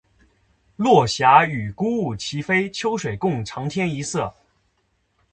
[0.77, 4.33] 落霞与孤鹜齐飞，秋水共长天一色